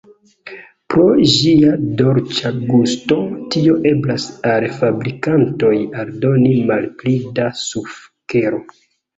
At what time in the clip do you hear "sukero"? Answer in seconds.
7.67-8.65